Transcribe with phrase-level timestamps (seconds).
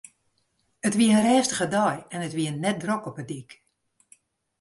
[0.87, 3.51] It wie in rêstige dei en it wie net drok op 'e dyk.